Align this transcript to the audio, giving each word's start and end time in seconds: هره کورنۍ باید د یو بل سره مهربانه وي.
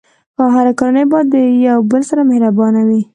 هره 0.55 0.73
کورنۍ 0.79 1.03
باید 1.11 1.27
د 1.35 1.35
یو 1.67 1.79
بل 1.91 2.01
سره 2.09 2.21
مهربانه 2.31 2.81
وي. 2.87 3.01